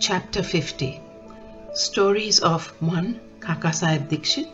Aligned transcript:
Chapter 0.00 0.42
50 0.42 1.00
Stories 1.72 2.40
of 2.40 2.66
1. 2.82 3.20
Kaka 3.38 3.72
Sahib 3.72 4.08
Dikshit 4.08 4.48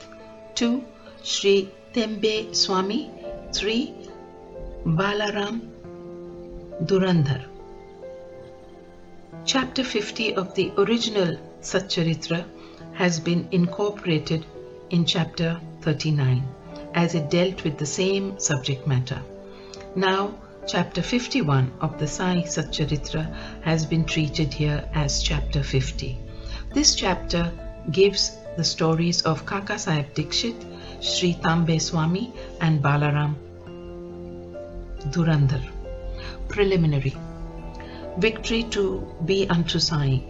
2. 0.55 0.85
Sri 1.23 1.71
Tembe 1.95 2.55
Swami 2.55 3.11
3. 3.55 3.95
Balaram 4.85 5.63
Dhurandhar 6.85 7.47
Chapter 9.47 9.83
50 9.83 10.35
of 10.35 10.55
the 10.55 10.73
original 10.77 11.39
Satcharitra 11.63 12.45
has 12.93 13.19
been 13.19 13.49
incorporated 13.51 14.45
in 14.91 15.07
chapter 15.07 15.59
39 15.81 16.47
as 16.93 17.15
it 17.15 17.31
dealt 17.31 17.65
with 17.65 17.79
the 17.79 17.87
same 17.87 18.39
subject 18.39 18.87
matter. 18.87 19.23
Now, 19.97 20.35
chapter 20.67 21.03
51 21.03 21.73
of 21.81 21.99
the 21.99 22.07
Sai 22.07 22.43
Satcharitra 22.43 23.35
has 23.63 23.87
been 23.87 24.05
treated 24.05 24.53
here 24.53 24.89
as 24.95 25.23
chapter 25.23 25.63
50. 25.63 26.19
This 26.75 26.95
chapter 26.95 27.53
gives 27.91 28.37
the 28.57 28.65
stories 28.65 29.23
of 29.23 29.47
Kaka 29.47 29.79
Sahib 29.79 30.15
Dikshit, 30.15 30.65
Sri 31.01 31.35
Tambe 31.35 31.81
Swami, 31.81 32.33
and 32.61 32.83
Balaram 32.83 33.35
Dhurandhar. 35.11 35.63
Preliminary 36.49 37.17
Victory 38.19 38.65
to 38.65 39.07
be 39.25 39.49
unto 39.49 39.79
Sai, 39.79 40.23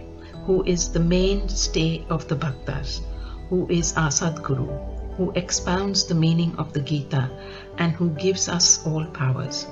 who 0.45 0.63
is 0.63 0.91
the 0.91 0.99
mainstay 0.99 2.05
of 2.09 2.27
the 2.27 2.35
Bhaktas, 2.35 3.01
who 3.49 3.67
is 3.69 3.93
our 3.97 4.09
Sadguru, 4.09 5.15
who 5.17 5.31
expounds 5.35 6.07
the 6.07 6.15
meaning 6.15 6.55
of 6.57 6.73
the 6.73 6.79
Gita, 6.79 7.29
and 7.77 7.91
who 7.91 8.09
gives 8.11 8.47
us 8.47 8.85
all 8.85 9.05
powers. 9.05 9.67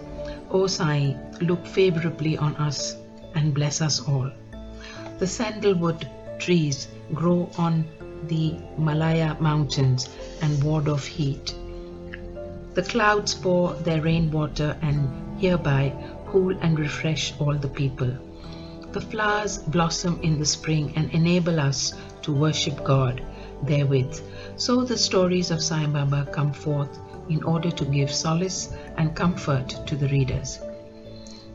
O 0.52 0.66
Sai, 0.66 1.16
look 1.42 1.66
favorably 1.66 2.38
on 2.38 2.56
us 2.56 2.98
and 3.36 3.54
bless 3.54 3.82
us 3.82 4.00
all. 4.08 4.32
The 5.20 5.28
sandalwood 5.28 6.10
trees 6.40 6.88
grow 7.14 7.50
on 7.58 7.86
the 8.24 8.56
Malaya 8.78 9.38
mountains 9.40 10.10
and 10.42 10.64
ward 10.64 10.90
off 10.90 11.06
heat. 11.06 11.54
The 12.74 12.82
clouds 12.82 13.36
pour 13.36 13.74
their 13.74 14.02
rainwater 14.02 14.76
and 14.82 15.40
hereby 15.40 15.94
cool 16.28 16.58
and 16.62 16.80
refresh 16.80 17.34
all 17.40 17.56
the 17.56 17.68
people. 17.68 18.12
The 18.92 19.02
flowers 19.02 19.60
blossom 19.60 20.20
in 20.24 20.40
the 20.40 20.46
spring 20.46 20.94
and 20.96 21.12
enable 21.12 21.60
us 21.60 21.94
to 22.24 22.34
worship 22.34 22.84
God 22.84 23.22
therewith. 23.64 24.20
So 24.56 24.84
the 24.84 24.98
stories 24.98 25.52
of 25.52 25.62
Sai 25.62 25.86
Baba 25.86 26.28
come 26.32 26.54
forth 26.54 26.98
in 27.30 27.44
order 27.44 27.72
to 27.72 27.86
give 27.86 28.12
solace 28.12 28.74
and 28.98 29.16
comfort 29.16 29.70
to 29.88 29.96
the 29.96 30.08
readers. 30.10 30.60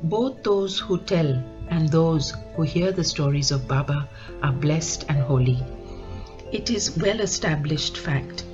Both 0.03 0.42
those 0.42 0.78
who 0.78 0.98
tell 0.98 1.42
and 1.69 1.89
those 1.89 2.34
who 2.55 2.62
hear 2.62 2.92
the 2.92 3.05
stories 3.05 3.50
of 3.50 3.67
Baba 3.67 4.08
are 4.42 4.52
blessed 4.52 5.06
and 5.08 5.19
holy. 5.19 5.62
It 6.52 6.70
is 6.70 6.97
well 6.98 7.20
established 7.20 7.98
fact 7.98 8.45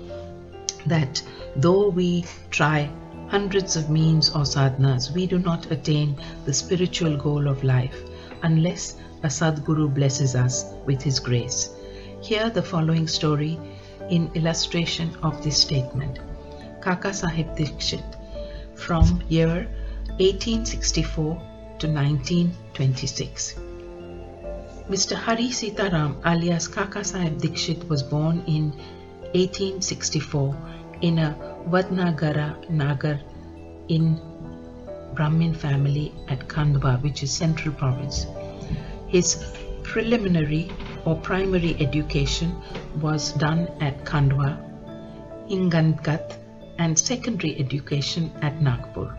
that 0.86 1.22
though 1.56 1.88
we 1.88 2.24
try 2.50 2.90
hundreds 3.28 3.76
of 3.76 3.90
means 3.90 4.30
or 4.30 4.44
sadhanas, 4.44 5.12
we 5.12 5.26
do 5.26 5.38
not 5.38 5.70
attain 5.70 6.16
the 6.46 6.52
spiritual 6.52 7.16
goal 7.16 7.48
of 7.48 7.62
life 7.62 7.96
unless 8.42 8.96
a 9.22 9.26
Sadguru 9.28 9.92
blesses 9.92 10.34
us 10.34 10.72
with 10.86 11.02
his 11.02 11.20
grace. 11.20 11.70
Hear 12.22 12.48
the 12.48 12.62
following 12.62 13.06
story 13.06 13.58
in 14.08 14.30
illustration 14.34 15.14
of 15.22 15.42
this 15.44 15.58
statement. 15.58 16.18
Kaka 16.80 17.12
Sahib 17.12 17.56
Dikshit 17.56 18.16
from 18.74 19.22
year 19.28 19.68
1864 20.18 21.34
to 21.78 21.86
1926. 21.86 23.54
Mr. 24.88 25.14
Hari 25.14 25.48
Sitaram 25.50 26.16
alias 26.26 26.66
Kaka 26.66 27.04
Sahib 27.04 27.38
Dikshit 27.38 27.88
was 27.88 28.02
born 28.02 28.42
in 28.46 28.70
1864 29.34 30.56
in 31.02 31.18
a 31.18 31.36
Vadnagara 31.68 32.68
Nagar 32.68 33.20
in 33.88 34.20
Brahmin 35.14 35.54
family 35.54 36.12
at 36.28 36.48
Khandwa, 36.48 37.00
which 37.02 37.22
is 37.22 37.30
Central 37.30 37.74
Province. 37.74 38.26
His 39.06 39.44
preliminary 39.82 40.70
or 41.04 41.16
primary 41.16 41.76
education 41.80 42.54
was 43.00 43.32
done 43.32 43.68
at 43.80 44.04
Khandwa, 44.04 44.58
Hinganghat, 45.48 46.39
and 46.80 46.98
secondary 46.98 47.58
education 47.60 48.32
at 48.40 48.60
Nagpur. 48.62 49.14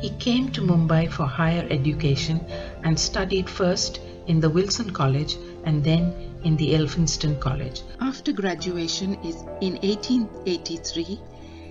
He 0.00 0.10
came 0.18 0.50
to 0.52 0.62
Mumbai 0.62 1.10
for 1.10 1.26
higher 1.26 1.66
education 1.70 2.40
and 2.82 2.98
studied 2.98 3.48
first 3.48 4.00
in 4.26 4.40
the 4.40 4.48
Wilson 4.48 4.90
College 4.90 5.36
and 5.64 5.84
then 5.84 6.14
in 6.44 6.56
the 6.56 6.74
Elphinstone 6.74 7.38
College. 7.40 7.82
After 8.00 8.32
graduation 8.32 9.14
in 9.60 9.74
1883, 9.82 11.20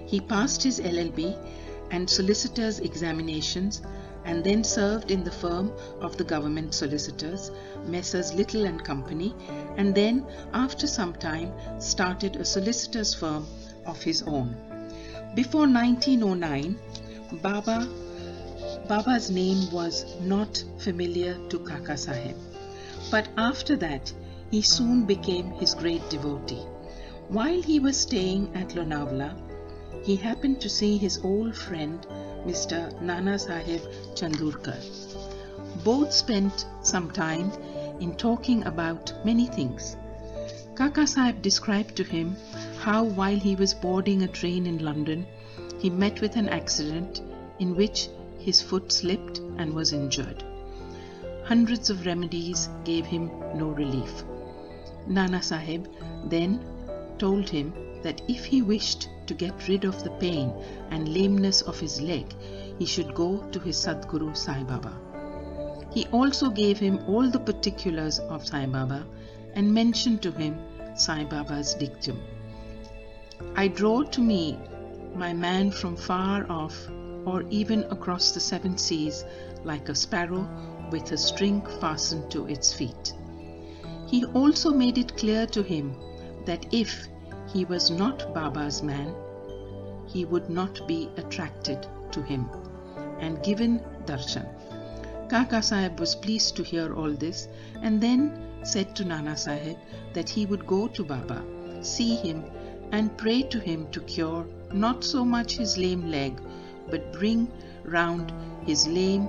he 0.05 0.21
passed 0.21 0.61
his 0.61 0.79
LLB 0.79 1.35
and 1.89 2.07
solicitor's 2.07 2.79
examinations 2.79 3.81
and 4.25 4.43
then 4.43 4.63
served 4.63 5.09
in 5.09 5.23
the 5.23 5.31
firm 5.31 5.71
of 5.99 6.15
the 6.15 6.23
government 6.23 6.75
solicitors, 6.75 7.51
Messrs. 7.87 8.33
Little 8.33 8.65
and 8.65 8.83
Company, 8.83 9.35
and 9.77 9.93
then, 9.95 10.25
after 10.53 10.87
some 10.87 11.13
time, 11.13 11.51
started 11.79 12.35
a 12.35 12.45
solicitor's 12.45 13.13
firm 13.13 13.45
of 13.85 14.01
his 14.01 14.21
own. 14.23 14.72
Before 15.35 15.67
1909, 15.67 16.77
Baba, 17.41 17.87
Baba's 18.87 19.31
name 19.31 19.71
was 19.71 20.05
not 20.21 20.63
familiar 20.77 21.39
to 21.49 21.57
Kaka 21.57 21.97
Sahib, 21.97 22.35
but 23.09 23.29
after 23.35 23.75
that, 23.77 24.13
he 24.51 24.61
soon 24.61 25.05
became 25.05 25.49
his 25.53 25.73
great 25.73 26.07
devotee. 26.11 26.61
While 27.29 27.63
he 27.63 27.79
was 27.79 27.97
staying 27.97 28.51
at 28.53 28.75
Lonavala, 28.75 29.35
he 30.03 30.15
happened 30.15 30.61
to 30.61 30.69
see 30.69 30.97
his 30.99 31.17
old 31.23 31.55
friend 31.55 32.05
Mr. 32.45 33.01
Nana 33.01 33.39
Sahib 33.39 33.81
Chandorkar. 34.13 34.77
Both 35.83 36.13
spent 36.13 36.67
some 36.83 37.09
time 37.09 37.51
in 37.99 38.13
talking 38.15 38.63
about 38.65 39.11
many 39.25 39.47
things. 39.47 39.97
Kaka 40.75 41.05
Sahib 41.05 41.43
described 41.43 41.95
to 41.97 42.03
him 42.03 42.35
how, 42.79 43.03
while 43.03 43.37
he 43.37 43.55
was 43.55 43.75
boarding 43.75 44.23
a 44.23 44.27
train 44.27 44.65
in 44.65 44.79
London, 44.79 45.27
he 45.77 45.91
met 45.91 46.19
with 46.19 46.35
an 46.35 46.49
accident 46.49 47.21
in 47.59 47.75
which 47.75 48.09
his 48.39 48.59
foot 48.59 48.91
slipped 48.91 49.37
and 49.57 49.71
was 49.71 49.93
injured. 49.93 50.43
Hundreds 51.45 51.91
of 51.91 52.07
remedies 52.07 52.69
gave 52.85 53.05
him 53.05 53.29
no 53.55 53.67
relief. 53.67 54.23
Nana 55.05 55.43
Sahib 55.43 55.87
then 56.25 56.59
told 57.19 57.49
him 57.49 57.71
that 58.01 58.23
if 58.27 58.43
he 58.43 58.63
wished 58.63 59.09
to 59.27 59.35
get 59.35 59.67
rid 59.67 59.83
of 59.85 60.03
the 60.03 60.11
pain 60.11 60.51
and 60.89 61.07
lameness 61.07 61.61
of 61.61 61.79
his 61.79 62.01
leg, 62.01 62.33
he 62.79 62.85
should 62.87 63.13
go 63.13 63.37
to 63.51 63.59
his 63.59 63.77
Sadguru 63.77 64.35
Sai 64.35 64.63
Baba. 64.63 64.97
He 65.93 66.07
also 66.07 66.49
gave 66.49 66.79
him 66.79 66.97
all 67.07 67.29
the 67.29 67.39
particulars 67.39 68.17
of 68.17 68.47
Sai 68.47 68.65
Baba 68.65 69.05
and 69.55 69.73
mentioned 69.73 70.21
to 70.21 70.31
him 70.31 70.59
Sai 70.95 71.23
Baba's 71.23 71.73
dictum. 71.73 72.19
I 73.55 73.67
draw 73.67 74.03
to 74.03 74.21
me 74.21 74.59
my 75.15 75.33
man 75.33 75.71
from 75.71 75.95
far 75.95 76.49
off 76.49 76.89
or 77.25 77.43
even 77.49 77.83
across 77.85 78.31
the 78.31 78.39
seven 78.39 78.77
seas 78.77 79.23
like 79.63 79.89
a 79.89 79.95
sparrow 79.95 80.47
with 80.91 81.11
a 81.11 81.17
string 81.17 81.61
fastened 81.79 82.29
to 82.31 82.47
its 82.47 82.73
feet. 82.73 83.13
He 84.07 84.25
also 84.25 84.71
made 84.71 84.97
it 84.97 85.17
clear 85.17 85.47
to 85.47 85.63
him 85.63 85.95
that 86.45 86.65
if 86.73 87.07
he 87.51 87.65
was 87.65 87.89
not 87.89 88.33
Baba's 88.33 88.83
man, 88.83 89.13
he 90.07 90.25
would 90.25 90.49
not 90.49 90.87
be 90.87 91.09
attracted 91.17 91.87
to 92.11 92.21
him, 92.21 92.49
and 93.19 93.41
given 93.43 93.81
darshan. 94.05 94.47
Kaka 95.29 95.61
Sahib 95.61 95.99
was 95.99 96.15
pleased 96.15 96.55
to 96.57 96.63
hear 96.63 96.93
all 96.93 97.11
this 97.11 97.47
and 97.81 97.99
then 97.99 98.42
said 98.63 98.95
to 98.95 99.05
Nana 99.05 99.35
Sahib 99.37 99.77
that 100.13 100.29
he 100.29 100.45
would 100.45 100.65
go 100.65 100.87
to 100.87 101.03
Baba, 101.03 101.43
see 101.81 102.15
him, 102.15 102.43
and 102.91 103.17
pray 103.17 103.41
to 103.43 103.59
him 103.59 103.87
to 103.91 104.01
cure 104.01 104.45
not 104.71 105.03
so 105.03 105.23
much 105.25 105.57
his 105.57 105.77
lame 105.77 106.09
leg, 106.09 106.41
but 106.89 107.13
bring 107.13 107.51
round 107.83 108.33
his 108.65 108.87
lame, 108.87 109.27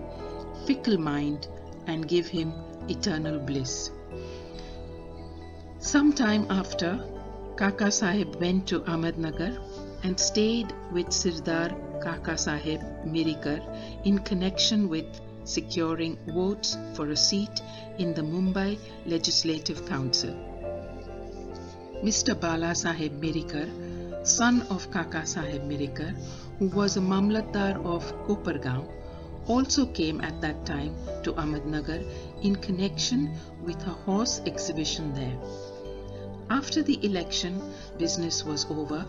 fickle 0.66 0.98
mind 0.98 1.48
and 1.86 2.08
give 2.08 2.26
him 2.26 2.52
eternal 2.88 3.38
bliss. 3.38 3.90
Some 5.78 6.12
time 6.12 6.46
after, 6.50 7.04
Kaka 7.56 7.90
Sahib 7.90 8.36
went 8.40 8.66
to 8.68 8.80
Ahmednagar 8.80 9.58
and 10.02 10.18
stayed 10.18 10.72
with 10.92 11.08
Sirdar 11.08 11.74
Kaka 12.02 12.36
Sahib 12.36 12.80
Mirikar 13.04 13.60
in 14.04 14.18
connection 14.18 14.88
with 14.88 15.20
securing 15.44 16.16
votes 16.26 16.76
for 16.94 17.10
a 17.10 17.16
seat 17.16 17.62
in 17.98 18.14
the 18.14 18.22
Mumbai 18.22 18.78
Legislative 19.06 19.86
Council. 19.86 20.34
Mr. 22.02 22.38
Bala 22.38 22.74
Sahib 22.74 23.20
Mirikar, 23.20 23.68
son 24.26 24.62
of 24.70 24.90
Kaka 24.90 25.26
Sahib 25.26 25.62
Mirikar, 25.62 26.14
who 26.58 26.68
was 26.68 26.96
a 26.96 27.00
Mamlatdar 27.00 27.84
of 27.84 28.12
Kopargaon, 28.26 28.86
also 29.46 29.86
came 29.86 30.20
at 30.20 30.40
that 30.40 30.64
time 30.64 30.94
to 31.22 31.32
Ahmednagar 31.34 32.02
in 32.42 32.56
connection 32.56 33.34
with 33.62 33.80
a 33.86 33.90
horse 33.90 34.40
exhibition 34.46 35.14
there. 35.14 35.38
After 36.50 36.82
the 36.82 37.04
election 37.04 37.62
business 37.98 38.44
was 38.44 38.66
over, 38.70 39.06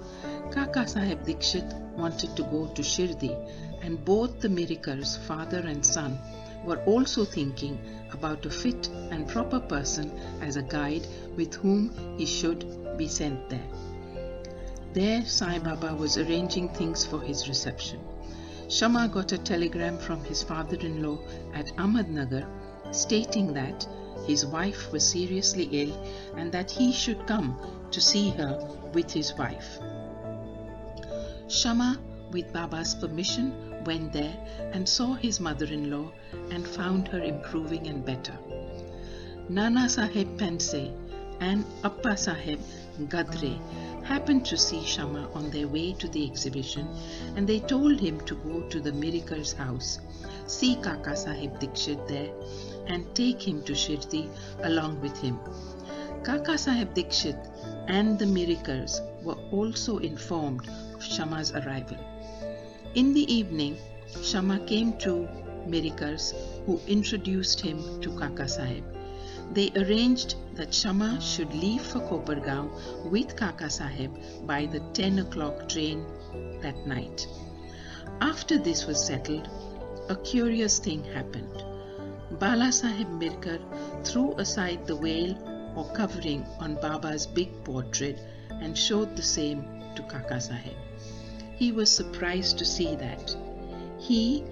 Kaka 0.52 0.88
Sahib 0.88 1.26
Dikshit 1.26 1.74
wanted 1.98 2.36
to 2.36 2.44
go 2.44 2.68
to 2.68 2.82
Shirdi, 2.82 3.36
and 3.82 4.04
both 4.06 4.40
the 4.40 4.48
Mirikars, 4.48 5.18
father 5.18 5.60
and 5.60 5.86
son, 5.86 6.18
were 6.66 6.82
also 6.86 7.26
thinking 7.26 7.78
about 8.12 8.46
a 8.46 8.50
fit 8.50 8.90
and 9.12 9.28
proper 9.28 9.60
person 9.60 10.12
as 10.42 10.56
a 10.56 10.64
guide 10.64 11.06
with 11.36 11.54
whom 11.56 11.92
he 12.18 12.26
should 12.26 12.98
be 12.98 13.08
sent 13.08 13.50
there. 13.50 13.68
There, 14.94 15.26
Sai 15.26 15.60
Baba 15.60 15.94
was 15.94 16.18
arranging 16.18 16.70
things 16.70 17.06
for 17.06 17.20
his 17.22 17.50
reception. 17.50 18.00
Shama 18.70 19.10
got 19.10 19.32
a 19.34 19.38
telegram 19.38 19.98
from 19.98 20.24
his 20.24 20.42
father 20.42 20.78
in 20.78 21.04
law 21.04 21.20
at 21.54 21.68
Ahmednagar 21.78 22.48
stating 22.92 23.54
that 23.54 23.86
his 24.28 24.46
wife 24.46 24.92
was 24.92 25.08
seriously 25.08 25.70
ill 25.72 25.94
and 26.36 26.52
that 26.52 26.72
he 26.72 26.92
should 26.92 27.26
come 27.28 27.58
to 27.92 28.02
see 28.02 28.30
her 28.32 28.58
with 28.94 29.12
his 29.12 29.34
wife. 29.38 29.80
Shama, 31.48 32.00
with 32.32 32.52
Baba's 32.52 32.96
permission, 32.96 33.54
went 33.86 34.12
there 34.14 34.36
and 34.74 34.88
saw 34.90 35.14
his 35.14 35.40
mother 35.40 35.66
in 35.66 35.92
law 35.92 36.12
and 36.52 36.68
found 36.68 37.08
her 37.10 37.22
improving 37.22 37.88
and 37.88 38.04
better. 38.04 38.38
Nana 39.48 39.88
Sahib 39.88 40.38
Pense 40.40 40.74
and 41.40 41.64
Appa 41.84 42.18
Sahib 42.18 42.60
Gadre 43.08 43.60
happened 44.04 44.46
to 44.46 44.58
see 44.58 44.84
Shama 44.84 45.30
on 45.34 45.50
their 45.52 45.68
way 45.68 45.94
to 45.94 46.08
the 46.08 46.26
exhibition 46.26 46.88
and 47.36 47.48
they 47.48 47.60
told 47.60 48.00
him 48.00 48.20
to 48.22 48.36
go 48.36 48.62
to 48.70 48.80
the 48.80 48.92
Mirikar's 48.92 49.54
house, 49.54 50.00
see 50.48 50.76
Kaka 50.76 51.16
Sahib 51.16 51.60
Dikshit 51.60 52.08
there, 52.08 52.32
and 52.88 53.14
take 53.16 53.42
him 53.48 53.64
to 53.64 53.74
Shirdi 53.74 54.30
along 54.64 55.02
with 55.02 55.18
him. 55.18 55.40
Kaka 56.24 56.58
Sahib 56.58 56.94
Dikshit 56.94 57.38
and 57.88 58.18
the 58.18 58.26
Mirikars 58.26 59.00
were 59.24 59.38
also 59.52 59.98
informed 60.00 60.68
of 60.94 61.04
Shama's 61.04 61.52
arrival. 61.52 61.98
In 62.96 63.14
the 63.14 63.32
evening, 63.32 63.78
Shama 64.24 64.60
came 64.60 64.98
to 65.00 65.28
Mirikars, 65.68 66.34
who 66.66 66.80
introduced 66.88 67.60
him 67.60 68.02
to 68.02 68.18
Kaka 68.18 68.48
Sahib. 68.48 68.84
They 69.54 69.72
arranged 69.76 70.36
that 70.56 70.74
Shama 70.74 71.20
should 71.22 71.54
leave 71.54 71.82
for 71.82 72.00
Kopargaon 72.00 73.12
with 73.12 73.36
Kaka 73.36 73.70
Sahib 73.70 74.12
by 74.48 74.66
the 74.66 74.80
10 74.94 75.20
o'clock 75.20 75.70
train 75.70 76.06
that 76.62 76.88
night. 76.88 77.28
After 78.22 78.58
this 78.58 78.88
was 78.88 79.06
settled, 79.06 79.50
a 80.10 80.16
curious 80.16 80.80
thing 80.80 81.04
happened. 81.04 81.64
Bala 82.32 82.72
Sahib 82.72 83.08
Mirikar 83.08 83.60
threw 84.04 84.34
aside 84.38 84.88
the 84.88 84.96
veil 84.96 85.38
or 85.76 85.86
covering 85.92 86.44
on 86.60 86.76
Baba's 86.76 87.28
big 87.28 87.64
portrait 87.64 88.20
and 88.50 88.78
showed 88.78 89.16
the 89.16 89.22
same 89.22 89.84
to 89.96 90.02
Kaka 90.04 90.42
Sahib. 90.42 90.74
He 91.56 91.72
was 91.72 91.92
surprised 91.92 92.58
to 92.58 92.66
see 92.66 92.96
that. 92.96 93.36
He, 94.00 94.44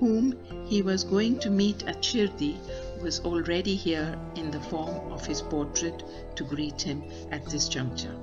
whom 0.00 0.36
he 0.66 0.82
was 0.82 1.04
going 1.04 1.38
to 1.40 1.50
meet 1.50 1.86
at 1.86 2.02
Shirdi, 2.02 2.56
was 3.00 3.20
already 3.20 3.76
here 3.76 4.18
in 4.34 4.50
the 4.50 4.60
form 4.60 5.12
of 5.12 5.24
his 5.24 5.40
portrait 5.40 6.02
to 6.34 6.44
greet 6.44 6.82
him 6.82 7.02
at 7.30 7.46
this 7.46 7.68
juncture. 7.68 8.14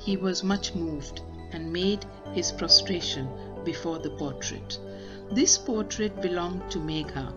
He 0.00 0.16
was 0.16 0.42
much 0.42 0.74
moved 0.74 1.22
and 1.52 1.72
made 1.72 2.04
his 2.32 2.52
prostration 2.52 3.28
before 3.64 3.98
the 3.98 4.10
portrait. 4.10 4.78
This 5.30 5.56
portrait 5.56 6.20
belonged 6.20 6.70
to 6.70 6.78
Megha. 6.78 7.32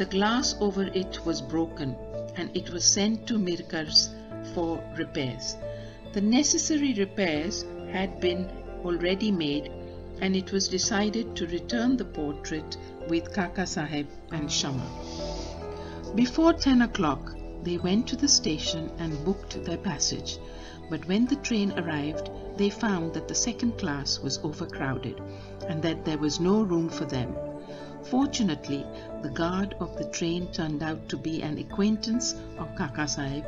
The 0.00 0.06
glass 0.06 0.56
over 0.60 0.84
it 0.94 1.26
was 1.26 1.42
broken 1.42 1.94
and 2.34 2.48
it 2.56 2.70
was 2.70 2.86
sent 2.86 3.26
to 3.26 3.38
Mirikars 3.38 4.08
for 4.54 4.82
repairs. 4.96 5.58
The 6.14 6.22
necessary 6.22 6.94
repairs 6.94 7.66
had 7.92 8.18
been 8.18 8.48
already 8.82 9.30
made 9.30 9.70
and 10.22 10.34
it 10.34 10.52
was 10.52 10.68
decided 10.68 11.36
to 11.36 11.46
return 11.48 11.98
the 11.98 12.06
portrait 12.06 12.78
with 13.10 13.34
Kaka 13.34 13.66
Sahib 13.66 14.08
and 14.32 14.50
Shama. 14.50 14.88
Before 16.14 16.54
10 16.54 16.80
o'clock, 16.80 17.36
they 17.62 17.76
went 17.76 18.06
to 18.08 18.16
the 18.16 18.28
station 18.28 18.90
and 19.00 19.22
booked 19.22 19.62
their 19.66 19.76
passage. 19.76 20.38
But 20.88 21.06
when 21.08 21.26
the 21.26 21.36
train 21.36 21.78
arrived, 21.78 22.30
they 22.56 22.70
found 22.70 23.12
that 23.12 23.28
the 23.28 23.34
second 23.34 23.76
class 23.76 24.18
was 24.18 24.38
overcrowded 24.38 25.20
and 25.68 25.82
that 25.82 26.06
there 26.06 26.16
was 26.16 26.40
no 26.40 26.62
room 26.62 26.88
for 26.88 27.04
them. 27.04 27.36
Fortunately, 28.04 28.84
the 29.22 29.30
guard 29.30 29.74
of 29.80 29.96
the 29.96 30.04
train 30.04 30.48
turned 30.52 30.82
out 30.82 31.08
to 31.08 31.16
be 31.16 31.42
an 31.42 31.58
acquaintance 31.58 32.34
of 32.58 32.74
Kaka 32.74 33.06
Sahib 33.06 33.44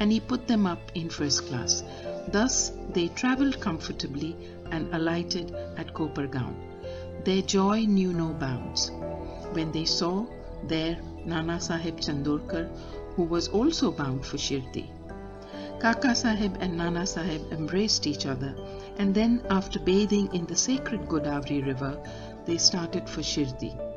and 0.00 0.10
he 0.10 0.18
put 0.18 0.48
them 0.48 0.66
up 0.66 0.80
in 0.94 1.08
first 1.10 1.46
class. 1.46 1.84
Thus, 2.28 2.72
they 2.92 3.08
travelled 3.08 3.60
comfortably 3.60 4.36
and 4.70 4.92
alighted 4.94 5.54
at 5.76 5.92
Kopargaon. 5.94 6.54
Their 7.24 7.42
joy 7.42 7.80
knew 7.80 8.12
no 8.12 8.32
bounds. 8.32 8.90
When 9.52 9.70
they 9.72 9.84
saw 9.84 10.26
there 10.64 10.98
Nana 11.24 11.60
Sahib 11.60 12.00
Chandorkar, 12.00 12.68
who 13.14 13.24
was 13.24 13.48
also 13.48 13.90
bound 13.90 14.24
for 14.24 14.38
Shirdi. 14.38 14.90
Kaka 15.80 16.14
Sahib 16.14 16.56
and 16.60 16.76
Nana 16.76 17.06
Sahib 17.06 17.52
embraced 17.52 18.06
each 18.06 18.26
other, 18.26 18.54
and 18.98 19.14
then, 19.14 19.42
after 19.50 19.78
bathing 19.78 20.32
in 20.34 20.46
the 20.46 20.56
sacred 20.56 21.06
Godavari 21.08 21.64
river, 21.66 21.98
they 22.46 22.58
started 22.58 23.08
for 23.08 23.22
Shirdi. 23.22 23.89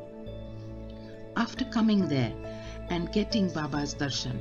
After 1.36 1.64
coming 1.64 2.06
there 2.08 2.32
and 2.90 3.10
getting 3.10 3.48
Baba's 3.48 3.94
darshan, 3.94 4.40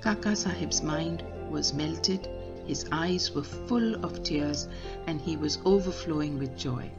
Kaka 0.00 0.34
Sahib's 0.34 0.82
mind 0.82 1.22
was 1.48 1.72
melted, 1.72 2.28
his 2.66 2.86
eyes 2.90 3.32
were 3.32 3.44
full 3.44 4.04
of 4.04 4.22
tears, 4.22 4.68
and 5.06 5.20
he 5.20 5.36
was 5.36 5.58
overflowing 5.64 6.38
with 6.38 6.56
joy. 6.56 6.90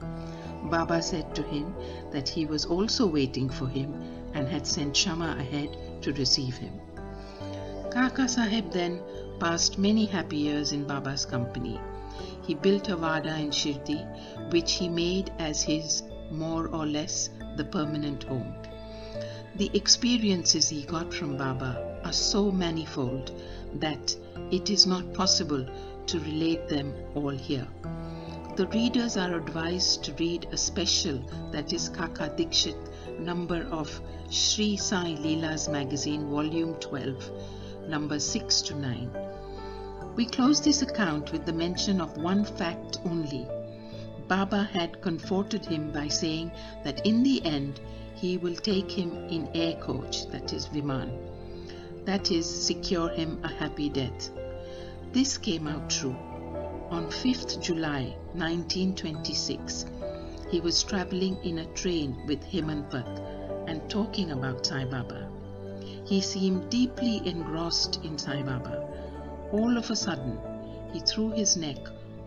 Baba 0.70 1.02
said 1.02 1.36
to 1.36 1.44
him 1.44 1.76
that 2.12 2.30
he 2.30 2.46
was 2.46 2.66
also 2.66 3.06
waiting 3.06 3.50
for 3.50 3.68
him 3.68 3.94
and 4.34 4.48
had 4.48 4.66
sent 4.66 4.96
Shama 4.96 5.36
ahead 5.38 6.02
to 6.02 6.14
receive 6.14 6.56
him. 6.56 6.80
Kaka 7.92 8.28
Sahib 8.28 8.72
then 8.72 9.02
passed 9.40 9.78
many 9.78 10.06
happy 10.06 10.38
years 10.38 10.72
in 10.72 10.86
Baba's 10.86 11.26
company. 11.26 11.80
He 12.48 12.54
built 12.54 12.90
a 12.90 12.96
vada 12.96 13.38
in 13.38 13.52
Shirdi, 13.52 14.06
which 14.52 14.74
he 14.74 14.88
made 14.88 15.32
as 15.40 15.62
his 15.62 16.04
more 16.32 16.68
or 16.68 16.86
less 16.86 17.30
the 17.58 17.66
permanent 17.66 18.24
home. 18.24 18.56
The 19.58 19.72
experiences 19.74 20.68
he 20.68 20.84
got 20.84 21.14
from 21.14 21.38
Baba 21.38 22.02
are 22.04 22.12
so 22.12 22.52
manifold 22.52 23.32
that 23.76 24.14
it 24.52 24.70
is 24.70 24.86
not 24.86 25.14
possible 25.14 25.66
to 26.08 26.20
relate 26.20 26.68
them 26.68 26.94
all 27.14 27.30
here. 27.30 27.66
The 28.58 28.68
readers 28.68 29.16
are 29.16 29.34
advised 29.34 30.04
to 30.04 30.14
read 30.16 30.48
a 30.52 30.58
special 30.58 31.22
that 31.52 31.72
is 31.72 31.88
Kaka 31.88 32.34
Dikshit 32.36 33.20
number 33.20 33.64
of 33.72 34.02
Sri 34.30 34.76
Sai 34.76 35.16
Leela's 35.20 35.70
magazine, 35.70 36.30
volume 36.30 36.76
12, 36.76 37.32
number 37.88 38.20
6 38.20 38.62
to 38.64 38.76
9. 38.76 39.10
We 40.16 40.26
close 40.26 40.60
this 40.62 40.82
account 40.82 41.32
with 41.32 41.46
the 41.46 41.54
mention 41.54 42.02
of 42.02 42.18
one 42.18 42.44
fact 42.44 43.00
only. 43.06 43.48
Baba 44.28 44.64
had 44.64 45.02
comforted 45.02 45.66
him 45.66 45.92
by 45.92 46.10
saying 46.10 46.52
that 46.84 47.06
in 47.06 47.24
the 47.24 47.46
end 47.46 47.80
he 48.16 48.38
will 48.38 48.56
take 48.56 48.90
him 48.90 49.12
in 49.30 49.50
air 49.54 49.76
coach, 49.76 50.28
that 50.28 50.54
is 50.54 50.68
Viman, 50.68 51.18
that 52.06 52.32
is, 52.32 52.46
secure 52.46 53.10
him 53.10 53.40
a 53.44 53.48
happy 53.48 53.90
death. 53.90 54.30
This 55.12 55.38
came 55.38 55.68
out 55.68 55.90
true. 55.90 56.16
On 56.90 57.08
5th 57.08 57.62
July 57.62 58.16
1926, 58.34 59.86
he 60.50 60.62
was 60.62 60.84
traveling 60.84 61.38
in 61.44 61.60
a 61.60 61.66
train 61.74 62.16
with 62.28 62.42
Hemadpant 62.44 63.20
and 63.68 63.90
talking 63.90 64.32
about 64.32 64.66
Sai 64.66 64.86
Baba. 64.86 65.30
He 66.06 66.22
seemed 66.22 66.70
deeply 66.70 67.22
engrossed 67.28 68.04
in 68.06 68.18
Sai 68.18 68.44
Baba. 68.44 68.88
All 69.52 69.78
of 69.78 69.90
a 69.90 69.96
sudden, 69.96 70.40
he 70.94 71.00
threw 71.00 71.32
his 71.32 71.58
neck 71.58 71.78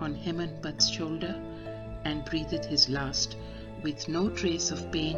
on 0.00 0.14
Hemadpant's 0.14 0.88
shoulder 0.88 1.34
and 2.04 2.24
breathed 2.24 2.64
his 2.64 2.88
last 2.88 3.36
with 3.82 4.08
no 4.08 4.28
trace 4.28 4.70
of 4.70 4.90
pain 4.90 5.16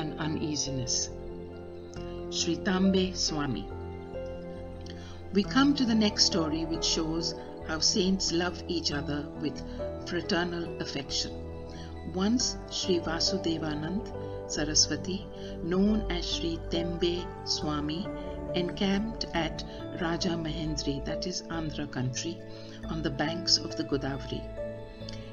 and 0.00 0.18
uneasiness. 0.18 1.10
Sri 2.30 2.56
Tambe 2.56 3.14
Swami. 3.14 3.66
We 5.34 5.42
come 5.42 5.74
to 5.74 5.84
the 5.84 5.94
next 5.94 6.24
story, 6.24 6.64
which 6.64 6.84
shows 6.84 7.34
how 7.68 7.80
saints 7.80 8.32
love 8.32 8.62
each 8.66 8.92
other 8.92 9.26
with 9.40 9.62
fraternal 10.06 10.64
affection. 10.80 11.32
Once 12.14 12.56
Sri 12.70 12.98
Vasudevanand 12.98 14.50
Saraswati, 14.50 15.26
known 15.62 16.10
as 16.10 16.24
Sri 16.24 16.58
Tembe 16.70 17.26
Swami, 17.44 18.08
encamped 18.54 19.26
at 19.34 19.62
Raja 20.00 20.30
Mahendri, 20.30 21.04
that 21.04 21.26
is 21.26 21.42
Andhra 21.42 21.90
country, 21.90 22.40
on 22.88 23.02
the 23.02 23.10
banks 23.10 23.58
of 23.58 23.76
the 23.76 23.84
Godavari. 23.84 24.59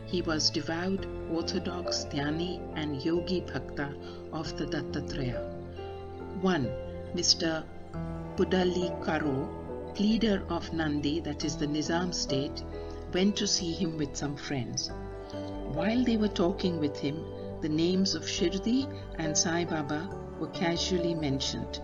He 0.07 0.21
was 0.21 0.49
devout, 0.49 1.05
orthodox, 1.29 2.05
dhyani, 2.05 2.61
and 2.75 3.03
yogi 3.03 3.41
bhakta 3.41 3.93
of 4.31 4.57
the 4.57 4.65
Dattatreya. 4.65 5.41
1. 6.41 6.71
Mr. 7.13 7.65
Pundalika 8.37 9.21
Rao, 9.21 9.93
leader 9.99 10.43
of 10.49 10.71
Nanded, 10.71 11.25
that 11.25 11.43
is 11.43 11.57
the 11.57 11.67
Nizam 11.67 12.13
state, 12.13 12.63
went 13.13 13.35
to 13.35 13.45
see 13.45 13.73
him 13.73 13.97
with 13.97 14.15
some 14.15 14.37
friends. 14.37 14.91
While 15.73 16.05
they 16.05 16.15
were 16.15 16.29
talking 16.29 16.79
with 16.79 16.97
him, 16.97 17.25
the 17.61 17.69
names 17.69 18.15
of 18.15 18.23
Shirdi 18.23 18.87
and 19.17 19.37
Sai 19.37 19.65
Baba 19.65 20.09
were 20.39 20.47
casually 20.47 21.15
mentioned. 21.15 21.81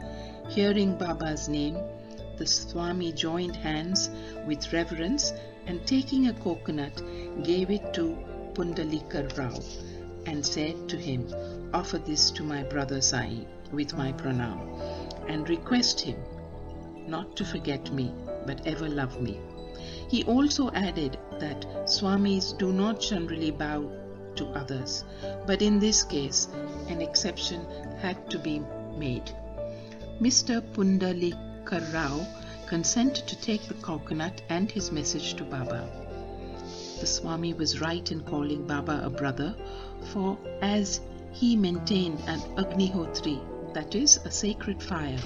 Hearing 0.47 0.97
Baba's 0.97 1.49
name, 1.49 1.77
the 2.37 2.47
Swami 2.47 3.11
joined 3.11 3.57
hands 3.57 4.09
with 4.47 4.71
reverence 4.71 5.33
and 5.65 5.85
taking 5.87 6.27
a 6.27 6.33
coconut 6.33 7.01
gave 7.43 7.69
it 7.69 7.93
to 7.93 8.17
Pundalika 8.53 9.37
Rao 9.37 9.59
and 10.25 10.45
said 10.45 10.87
to 10.89 10.97
him, 10.97 11.27
Offer 11.73 11.99
this 11.99 12.31
to 12.31 12.43
my 12.43 12.63
brother 12.63 13.01
Sai 13.01 13.45
with 13.71 13.97
my 13.97 14.11
pranam 14.13 14.59
and 15.27 15.49
request 15.49 15.99
him 15.99 16.17
not 17.07 17.35
to 17.37 17.45
forget 17.45 17.91
me 17.91 18.13
but 18.45 18.65
ever 18.67 18.87
love 18.87 19.21
me. 19.21 19.39
He 20.09 20.23
also 20.25 20.71
added 20.71 21.17
that 21.39 21.65
Swamis 21.87 22.57
do 22.57 22.71
not 22.71 23.01
generally 23.01 23.51
bow 23.51 23.91
to 24.35 24.45
others, 24.49 25.03
but 25.47 25.61
in 25.61 25.79
this 25.79 26.03
case 26.03 26.47
an 26.87 27.01
exception 27.01 27.65
had 27.99 28.29
to 28.29 28.39
be 28.39 28.61
made. 28.97 29.31
Mr. 30.21 30.61
Pundalika 30.73 31.81
Rao 31.93 32.25
consented 32.73 33.27
to 33.27 33.39
take 33.39 33.61
the 33.67 33.81
coconut 33.85 34.41
and 34.49 34.71
his 34.71 34.91
message 34.91 35.35
to 35.35 35.43
Baba. 35.43 35.87
The 36.99 37.05
Swami 37.05 37.53
was 37.53 37.79
right 37.81 38.11
in 38.11 38.21
calling 38.21 38.65
Baba 38.65 38.99
a 39.05 39.11
brother, 39.11 39.55
for 40.11 40.39
as 40.59 40.99
he 41.31 41.55
maintained 41.55 42.19
an 42.25 42.39
Agnihotri, 42.57 43.37
that 43.75 43.93
is, 43.93 44.17
a 44.25 44.31
sacred 44.31 44.81
fire, 44.81 45.19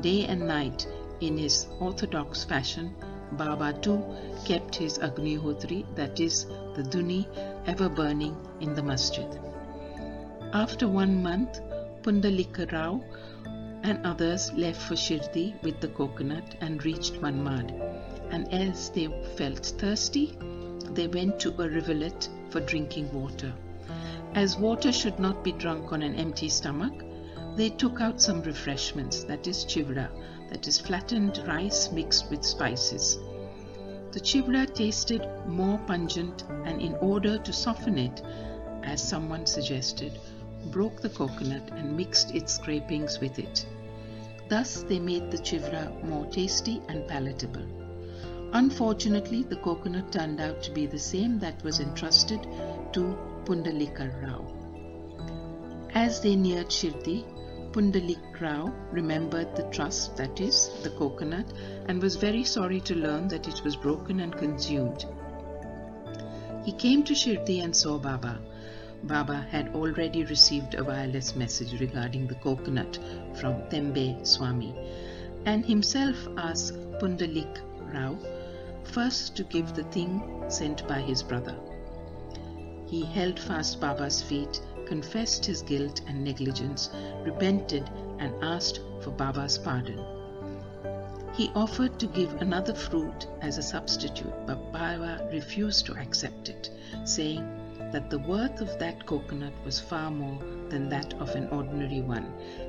day 0.00 0.24
and 0.24 0.48
night 0.48 0.88
in 1.20 1.36
his 1.36 1.66
orthodox 1.78 2.42
fashion, 2.42 2.96
Baba 3.32 3.74
too 3.74 4.02
kept 4.46 4.74
his 4.74 4.96
Agnihotri, 4.96 5.84
that 5.96 6.20
is, 6.20 6.46
the 6.74 6.82
Dhuni, 6.82 7.26
ever 7.66 7.90
burning 7.90 8.34
in 8.60 8.74
the 8.74 8.82
masjid. 8.82 9.28
After 10.54 10.88
one 10.88 11.22
month, 11.22 11.60
Pundalika 12.02 12.72
Rao 12.72 13.04
and 13.84 14.04
others 14.06 14.50
left 14.54 14.80
for 14.80 14.94
Shirdi 14.94 15.54
with 15.62 15.80
the 15.80 15.88
coconut 15.88 16.56
and 16.62 16.84
reached 16.84 17.20
Manmad. 17.20 17.70
And 18.30 18.52
as 18.52 18.90
they 18.90 19.08
felt 19.36 19.64
thirsty, 19.78 20.36
they 20.90 21.06
went 21.06 21.38
to 21.40 21.50
a 21.62 21.68
rivulet 21.68 22.28
for 22.48 22.60
drinking 22.60 23.12
water. 23.12 23.52
As 24.34 24.56
water 24.56 24.90
should 24.90 25.18
not 25.18 25.44
be 25.44 25.52
drunk 25.52 25.92
on 25.92 26.02
an 26.02 26.14
empty 26.14 26.48
stomach, 26.48 27.04
they 27.56 27.68
took 27.68 28.00
out 28.00 28.20
some 28.20 28.42
refreshments, 28.42 29.22
that 29.24 29.46
is 29.46 29.64
chivra, 29.64 30.08
that 30.48 30.66
is 30.66 30.80
flattened 30.80 31.40
rice 31.46 31.92
mixed 31.92 32.30
with 32.30 32.42
spices. 32.42 33.18
The 34.12 34.20
chivra 34.20 34.72
tasted 34.72 35.28
more 35.46 35.78
pungent, 35.86 36.44
and 36.64 36.80
in 36.80 36.94
order 36.94 37.36
to 37.36 37.52
soften 37.52 37.98
it, 37.98 38.22
as 38.82 39.06
someone 39.06 39.46
suggested, 39.46 40.18
broke 40.70 41.00
the 41.00 41.08
coconut 41.08 41.70
and 41.72 41.96
mixed 41.96 42.34
its 42.34 42.54
scrapings 42.54 43.20
with 43.20 43.38
it. 43.38 43.66
Thus 44.48 44.82
they 44.82 44.98
made 44.98 45.30
the 45.30 45.38
chivra 45.38 46.02
more 46.04 46.26
tasty 46.26 46.82
and 46.88 47.06
palatable. 47.08 47.66
Unfortunately, 48.52 49.42
the 49.42 49.56
coconut 49.56 50.12
turned 50.12 50.40
out 50.40 50.62
to 50.62 50.70
be 50.70 50.86
the 50.86 50.98
same 50.98 51.38
that 51.40 51.62
was 51.64 51.80
entrusted 51.80 52.40
to 52.92 53.18
Pundalika 53.44 54.10
Rao. 54.22 54.46
As 55.94 56.20
they 56.20 56.36
neared 56.36 56.68
Shirdi, 56.68 57.24
Pundalik 57.72 58.40
Rao 58.40 58.72
remembered 58.92 59.56
the 59.56 59.64
trust, 59.64 60.16
that 60.16 60.40
is, 60.40 60.70
the 60.84 60.90
coconut, 60.90 61.52
and 61.86 62.00
was 62.00 62.14
very 62.14 62.44
sorry 62.44 62.80
to 62.82 62.94
learn 62.94 63.26
that 63.26 63.48
it 63.48 63.64
was 63.64 63.74
broken 63.74 64.20
and 64.20 64.36
consumed. 64.36 65.04
He 66.64 66.72
came 66.72 67.02
to 67.02 67.14
Shirdi 67.14 67.64
and 67.64 67.74
saw 67.74 67.98
Baba. 67.98 68.40
Baba 69.06 69.46
had 69.50 69.74
already 69.74 70.24
received 70.24 70.74
a 70.74 70.82
wireless 70.82 71.36
message 71.36 71.78
regarding 71.78 72.26
the 72.26 72.36
coconut 72.36 72.98
from 73.34 73.62
Tembe 73.68 74.26
Swami 74.26 74.74
and 75.44 75.64
himself 75.64 76.16
asked 76.38 76.74
Pundalik 76.98 77.60
Rao 77.92 78.16
first 78.84 79.36
to 79.36 79.44
give 79.44 79.74
the 79.74 79.84
thing 79.84 80.44
sent 80.48 80.88
by 80.88 81.00
his 81.00 81.22
brother. 81.22 81.54
He 82.86 83.04
held 83.04 83.38
fast 83.38 83.78
Baba's 83.78 84.22
feet, 84.22 84.62
confessed 84.86 85.44
his 85.44 85.60
guilt 85.62 86.00
and 86.06 86.24
negligence, 86.24 86.88
repented, 87.24 87.88
and 88.18 88.32
asked 88.42 88.80
for 89.02 89.10
Baba's 89.10 89.58
pardon. 89.58 90.02
He 91.34 91.50
offered 91.54 91.98
to 91.98 92.06
give 92.06 92.32
another 92.40 92.74
fruit 92.74 93.26
as 93.42 93.58
a 93.58 93.62
substitute, 93.62 94.32
but 94.46 94.72
Baba 94.72 95.28
refused 95.32 95.86
to 95.86 95.94
accept 95.98 96.48
it, 96.48 96.70
saying 97.04 97.63
that 97.94 98.10
the 98.10 98.18
worth 98.18 98.60
of 98.60 98.76
that 98.80 99.06
coconut 99.06 99.52
was 99.64 99.78
far 99.78 100.10
more 100.10 100.36
than 100.68 100.88
that 100.88 101.14
of 101.20 101.28
an 101.36 101.46
ordinary 101.50 102.00
one, 102.00 102.26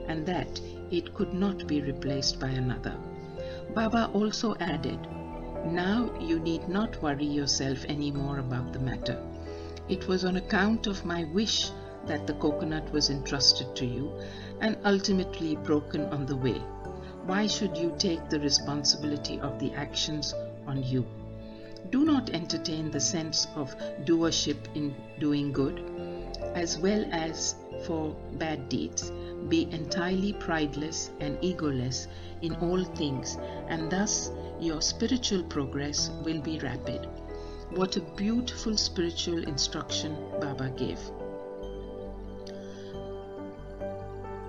and 0.07 0.23
that 0.23 0.61
it 0.91 1.15
could 1.15 1.33
not 1.33 1.65
be 1.65 1.81
replaced 1.81 2.39
by 2.39 2.49
another. 2.49 2.95
Baba 3.73 4.11
also 4.13 4.55
added, 4.59 4.99
Now 5.65 6.13
you 6.19 6.37
need 6.39 6.69
not 6.69 7.01
worry 7.01 7.25
yourself 7.25 7.83
any 7.89 8.11
more 8.11 8.37
about 8.37 8.71
the 8.71 8.77
matter. 8.77 9.19
It 9.89 10.07
was 10.07 10.25
on 10.25 10.35
account 10.35 10.85
of 10.85 11.03
my 11.05 11.23
wish 11.23 11.71
that 12.05 12.27
the 12.27 12.35
coconut 12.35 12.93
was 12.93 13.09
entrusted 13.09 13.75
to 13.77 13.85
you 13.87 14.13
and 14.61 14.77
ultimately 14.85 15.55
broken 15.55 16.01
on 16.13 16.27
the 16.27 16.37
way. 16.37 16.61
Why 17.25 17.47
should 17.47 17.75
you 17.75 17.95
take 17.97 18.29
the 18.29 18.39
responsibility 18.39 19.39
of 19.39 19.57
the 19.57 19.73
actions 19.73 20.35
on 20.67 20.83
you? 20.83 21.03
Do 21.91 22.05
not 22.05 22.29
entertain 22.31 22.91
the 22.91 22.99
sense 22.99 23.47
of 23.55 23.75
doership 24.05 24.57
in 24.75 24.95
doing 25.19 25.51
good, 25.51 25.83
as 26.55 26.77
well 26.77 27.05
as 27.11 27.55
for 27.85 28.15
bad 28.33 28.69
deeds. 28.69 29.11
Be 29.49 29.67
entirely 29.71 30.33
prideless 30.33 31.11
and 31.19 31.37
egoless 31.39 32.07
in 32.41 32.55
all 32.55 32.83
things, 32.83 33.37
and 33.67 33.91
thus 33.91 34.31
your 34.59 34.81
spiritual 34.81 35.43
progress 35.43 36.09
will 36.23 36.41
be 36.41 36.59
rapid. 36.59 37.07
What 37.71 37.97
a 37.97 38.01
beautiful 38.01 38.77
spiritual 38.77 39.43
instruction 39.43 40.15
Baba 40.39 40.69
gave. 40.69 40.99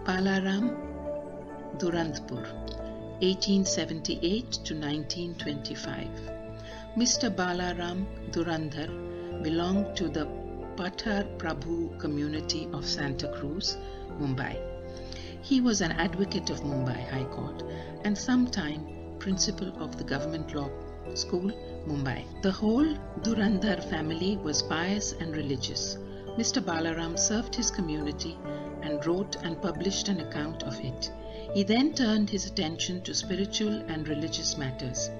Balaram 0.04 0.76
Dhurandhar, 1.78 2.46
1878 3.20 4.52
to 4.52 4.74
1925. 4.74 6.35
Mr. 6.96 7.28
Balaram 7.28 8.06
Dhurandhar 8.30 9.42
belonged 9.42 9.94
to 9.96 10.08
the 10.08 10.24
Pathar 10.76 11.24
Prabhu 11.36 11.98
community 12.00 12.70
of 12.72 12.86
Santa 12.86 13.28
Cruz, 13.34 13.76
Mumbai. 14.18 14.56
He 15.42 15.60
was 15.60 15.82
an 15.82 15.92
advocate 15.92 16.48
of 16.48 16.62
Mumbai 16.62 17.06
High 17.10 17.26
Court 17.34 17.64
and 18.04 18.16
sometime 18.16 18.86
principal 19.18 19.76
of 19.78 19.98
the 19.98 20.04
government 20.04 20.54
law 20.54 20.70
school, 21.12 21.50
Mumbai. 21.86 22.24
The 22.40 22.52
whole 22.52 22.94
Dhurandhar 23.20 23.84
family 23.90 24.38
was 24.38 24.62
pious 24.62 25.12
and 25.20 25.36
religious. 25.36 25.98
Mr. 26.38 26.64
Balaram 26.64 27.18
served 27.18 27.54
his 27.54 27.70
community 27.70 28.38
and 28.80 29.04
wrote 29.04 29.36
and 29.44 29.60
published 29.60 30.08
an 30.08 30.20
account 30.20 30.62
of 30.62 30.80
it. 30.80 31.12
He 31.52 31.62
then 31.62 31.92
turned 31.92 32.30
his 32.30 32.46
attention 32.46 33.02
to 33.02 33.14
spiritual 33.14 33.84
and 33.88 34.08
religious 34.08 34.56
matters. 34.56 35.10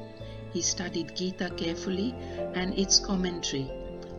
He 0.56 0.62
studied 0.62 1.14
Gita 1.14 1.50
carefully 1.50 2.14
and 2.54 2.72
its 2.78 2.98
commentary, 2.98 3.70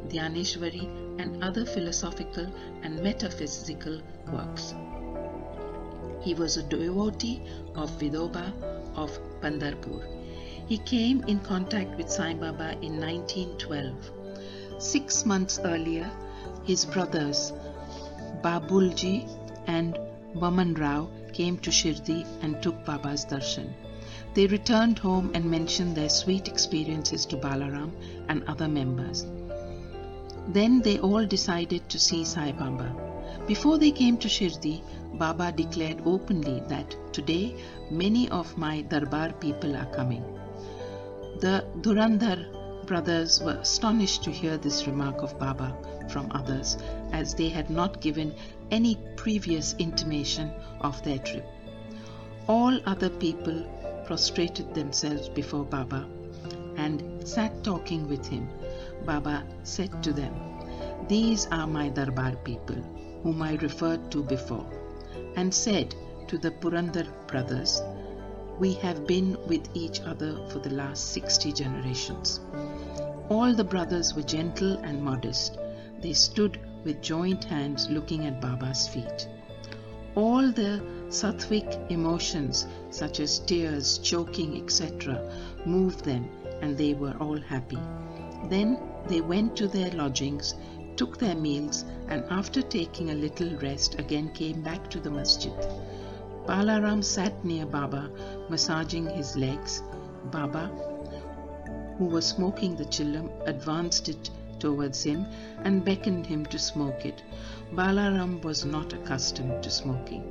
Dhyaneshwari, 0.09 0.83
and 1.19 1.43
other 1.43 1.65
philosophical 1.65 2.45
and 2.83 3.01
metaphysical 3.01 3.99
works. 4.31 4.75
He 6.21 6.35
was 6.35 6.57
a 6.57 6.61
devotee 6.61 7.41
of 7.73 7.89
Vithoba 7.99 8.53
of 8.95 9.19
Pandharpur. 9.41 10.05
He 10.67 10.77
came 10.77 11.23
in 11.23 11.39
contact 11.39 11.97
with 11.97 12.11
Sai 12.11 12.35
Baba 12.35 12.73
in 12.83 13.01
1912. 13.01 14.11
Six 14.77 15.25
months 15.25 15.59
earlier, 15.63 16.07
his 16.65 16.85
brothers 16.85 17.51
Babulji 18.43 19.27
and 19.65 19.97
Vaman 20.35 20.77
Rao 20.77 21.09
came 21.33 21.57
to 21.57 21.71
Shirdi 21.71 22.27
and 22.43 22.61
took 22.61 22.85
Baba's 22.85 23.25
darshan. 23.25 23.73
They 24.37 24.45
returned 24.45 24.99
home 24.99 25.31
and 25.33 25.49
mentioned 25.49 25.95
their 25.95 26.09
sweet 26.09 26.47
experiences 26.47 27.25
to 27.25 27.37
Balaram 27.37 27.91
and 28.29 28.43
other 28.43 28.67
members. 28.67 29.25
Then 30.49 30.79
they 30.79 30.99
all 30.99 31.25
decided 31.25 31.89
to 31.89 31.97
see 31.97 32.23
Sai 32.23 32.51
Baba. 32.51 32.95
Before 33.47 33.79
they 33.79 33.89
came 33.89 34.15
to 34.19 34.27
Shirdi, 34.27 34.83
Baba 35.15 35.51
declared 35.51 36.03
openly 36.05 36.61
that 36.67 36.95
today 37.13 37.55
many 37.89 38.29
of 38.29 38.55
my 38.59 38.81
Darbar 38.81 39.33
people 39.33 39.75
are 39.75 39.91
coming. 39.95 40.23
The 41.39 41.65
Dhurandhar 41.81 42.85
brothers 42.85 43.41
were 43.41 43.57
astonished 43.61 44.23
to 44.25 44.29
hear 44.29 44.55
this 44.57 44.85
remark 44.85 45.23
of 45.23 45.39
Baba 45.39 45.75
from 46.09 46.31
others, 46.31 46.77
as 47.11 47.33
they 47.33 47.49
had 47.49 47.71
not 47.71 48.01
given 48.01 48.35
any 48.69 48.99
previous 49.15 49.73
intimation 49.79 50.51
of 50.81 51.01
their 51.01 51.17
trip. 51.17 51.47
All 52.47 52.79
other 52.85 53.09
people 53.09 53.65
prostrated 54.07 54.73
themselves 54.73 55.27
before 55.27 55.65
Baba 55.65 56.07
and 56.77 57.27
sat 57.27 57.63
talking 57.63 58.07
with 58.07 58.25
him. 58.25 58.47
Baba 59.05 59.43
said 59.63 60.01
to 60.03 60.13
them, 60.13 60.33
These 61.09 61.47
are 61.47 61.67
my 61.67 61.89
Darbar 61.89 62.37
people, 62.37 62.81
whom 63.23 63.41
I 63.41 63.55
referred 63.55 64.09
to 64.11 64.23
before, 64.23 64.65
and 65.35 65.53
said 65.53 65.93
to 66.29 66.37
the 66.37 66.51
Dhurandhar 66.51 67.07
brothers, 67.27 67.81
We 68.57 68.73
have 68.75 69.05
been 69.05 69.37
with 69.45 69.67
each 69.73 69.99
other 70.01 70.31
for 70.49 70.59
the 70.59 70.73
last 70.73 71.11
60 71.11 71.51
generations. 71.51 72.39
All 73.29 73.53
the 73.53 73.63
brothers 73.63 74.13
were 74.15 74.23
gentle 74.23 74.77
and 74.77 75.03
modest. 75.03 75.57
They 76.01 76.13
stood 76.13 76.59
with 76.85 77.01
joined 77.01 77.43
hands 77.43 77.89
looking 77.89 78.25
at 78.25 78.39
Baba's 78.39 78.87
feet. 78.87 79.27
All 80.15 80.51
the 80.51 80.81
sattvic 81.09 81.89
emotions, 81.89 82.67
such 82.91 83.19
as 83.19 83.39
tears, 83.39 83.97
choking, 83.99 84.61
etc., 84.61 85.21
moved 85.65 86.03
them 86.03 86.29
and 86.61 86.77
they 86.77 86.93
were 86.93 87.15
all 87.19 87.39
happy. 87.39 87.79
Then 88.49 88.79
they 89.07 89.21
went 89.21 89.55
to 89.57 89.67
their 89.67 89.91
lodgings, 89.91 90.55
took 90.95 91.17
their 91.17 91.35
meals, 91.35 91.85
and 92.07 92.23
after 92.29 92.61
taking 92.61 93.11
a 93.11 93.15
little 93.15 93.55
rest, 93.57 93.99
again 93.99 94.31
came 94.33 94.61
back 94.61 94.89
to 94.89 94.99
the 94.99 95.11
masjid. 95.11 95.53
Balaram 96.45 97.03
sat 97.03 97.43
near 97.43 97.65
Baba, 97.65 98.09
massaging 98.49 99.07
his 99.09 99.35
legs. 99.35 99.83
Baba, 100.31 100.67
who 101.97 102.05
was 102.05 102.25
smoking 102.25 102.75
the 102.75 102.85
chillum, 102.85 103.29
advanced 103.45 104.09
it 104.09 104.29
towards 104.59 105.03
him 105.03 105.25
and 105.63 105.85
beckoned 105.85 106.25
him 106.25 106.45
to 106.47 106.57
smoke 106.57 107.05
it. 107.05 107.21
Balaram 107.73 108.41
was 108.43 108.65
not 108.65 108.93
accustomed 108.93 109.61
to 109.63 109.69
smoking. 109.69 110.23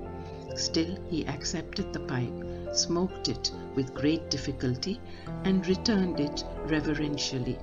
Still, 0.56 0.96
he 1.08 1.26
accepted 1.26 1.92
the 1.92 2.00
pipe, 2.00 2.32
smoked 2.74 3.28
it 3.28 3.52
with 3.74 3.94
great 3.94 4.30
difficulty, 4.30 5.00
and 5.44 5.66
returned 5.66 6.18
it 6.18 6.44
reverentially. 6.64 7.58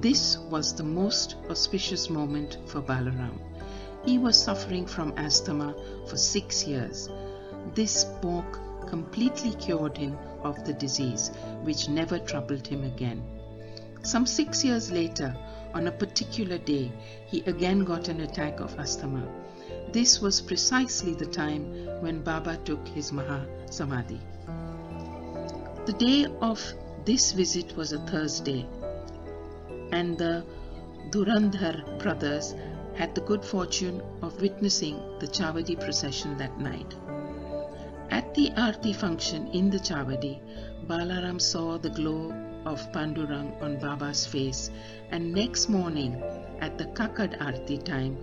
This 0.00 0.38
was 0.50 0.74
the 0.74 0.82
most 0.82 1.36
auspicious 1.48 2.10
moment 2.10 2.58
for 2.66 2.82
Balaram. 2.82 3.38
He 4.04 4.18
was 4.18 4.42
suffering 4.42 4.86
from 4.86 5.14
asthma 5.16 5.74
for 6.08 6.16
six 6.16 6.66
years. 6.66 7.08
This 7.74 8.02
smoke 8.02 8.58
completely 8.88 9.52
cured 9.52 9.96
him 9.96 10.18
of 10.42 10.64
the 10.64 10.72
disease, 10.72 11.30
which 11.62 11.88
never 11.88 12.18
troubled 12.18 12.66
him 12.66 12.84
again. 12.84 13.22
Some 14.02 14.26
six 14.26 14.64
years 14.64 14.90
later, 14.90 15.34
on 15.72 15.86
a 15.86 15.92
particular 15.92 16.58
day, 16.58 16.92
he 17.26 17.40
again 17.42 17.84
got 17.84 18.08
an 18.08 18.20
attack 18.20 18.60
of 18.60 18.78
asthma. 18.78 19.26
This 19.94 20.20
was 20.20 20.40
precisely 20.40 21.14
the 21.14 21.26
time 21.26 21.62
when 22.00 22.20
Baba 22.24 22.56
took 22.64 22.84
his 22.88 23.12
Maha 23.12 23.46
Samadhi. 23.70 24.18
The 25.86 25.92
day 25.92 26.26
of 26.40 26.60
this 27.04 27.30
visit 27.30 27.76
was 27.76 27.92
a 27.92 28.00
Thursday, 28.00 28.66
and 29.92 30.18
the 30.18 30.44
Durandhar 31.10 32.00
brothers 32.00 32.56
had 32.96 33.14
the 33.14 33.20
good 33.20 33.44
fortune 33.44 34.02
of 34.20 34.40
witnessing 34.40 34.96
the 35.20 35.28
Chavadi 35.28 35.78
procession 35.78 36.36
that 36.38 36.58
night. 36.58 36.96
At 38.10 38.34
the 38.34 38.50
Aarti 38.56 38.96
function 38.96 39.46
in 39.52 39.70
the 39.70 39.78
Chavadi, 39.78 40.40
Balaram 40.88 41.40
saw 41.40 41.78
the 41.78 41.90
glow 41.90 42.32
of 42.66 42.80
Pandurang 42.90 43.62
on 43.62 43.76
Baba's 43.76 44.26
face, 44.26 44.72
and 45.12 45.32
next 45.32 45.68
morning 45.68 46.20
at 46.60 46.78
the 46.78 46.86
Kakad 46.86 47.38
Aarti 47.38 47.78
time, 47.84 48.16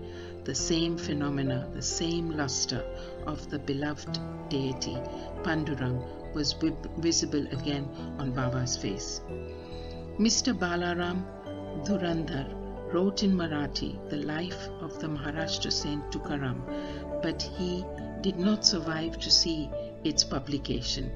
the 0.44 0.56
same 0.56 0.98
phenomena, 0.98 1.68
the 1.74 1.82
same 1.82 2.32
luster 2.32 2.84
of 3.28 3.50
the 3.50 3.60
beloved 3.60 4.20
deity 4.50 4.98
Pandurang 5.44 6.04
was 6.34 6.56
visible 6.98 7.46
again 7.52 7.88
on 8.18 8.32
Baba's 8.32 8.78
face. 8.78 9.22
Mr. 10.20 10.58
Balaram 10.58 11.24
Dhurandhar 11.86 12.94
wrote 12.94 13.24
in 13.24 13.34
Marathi 13.36 13.98
the 14.10 14.18
life 14.18 14.68
of 14.82 15.00
the 15.00 15.08
Maharashtra 15.08 15.72
saint 15.72 16.12
Tukaram, 16.12 16.62
but 17.22 17.42
he 17.42 17.86
did 18.22 18.38
not 18.38 18.66
survive 18.66 19.20
to 19.20 19.32
see 19.32 19.70
its 20.04 20.24
publication. 20.24 21.12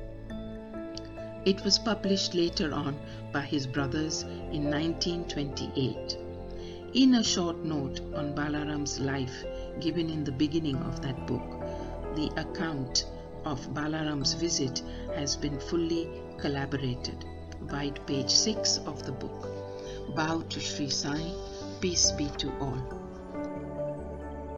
It 1.46 1.64
was 1.64 1.78
published 1.78 2.34
later 2.34 2.74
on 2.74 2.98
by 3.32 3.42
his 3.42 3.68
brothers 3.68 4.24
in 4.24 4.72
1928. 4.72 6.25
In 6.96 7.16
a 7.16 7.24
short 7.26 7.58
note 7.58 8.00
on 8.16 8.34
Balaram's 8.34 9.02
life 9.02 9.44
given 9.82 10.10
in 10.10 10.24
the 10.24 10.32
beginning 10.32 10.78
of 10.78 11.02
that 11.02 11.28
book, 11.28 11.60
the 12.16 12.32
account 12.38 13.04
of 13.44 13.60
Balaram's 13.74 14.34
visit 14.34 14.82
has 15.14 15.36
been 15.36 15.60
fully 15.60 16.08
collaborated. 16.38 17.26
Write 17.60 18.08
page 18.08 18.30
6 18.30 18.78
of 18.86 19.06
the 19.06 19.12
book. 19.12 20.16
Bow 20.16 20.40
to 20.48 20.60
Sri 20.62 20.90
Sai, 20.90 21.34
peace 21.82 22.12
be 22.12 22.30
to 22.38 22.50
all. 22.62 23.05